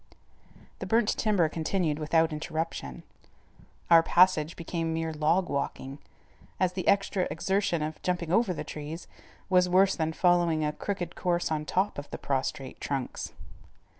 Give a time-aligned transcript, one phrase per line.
[0.79, 3.03] The burnt timber continued without interruption.
[3.91, 5.99] Our passage became mere log walking,
[6.59, 9.05] as the extra exertion of jumping over the trees
[9.47, 13.33] was worse than following a crooked course on top of the prostrate trunks.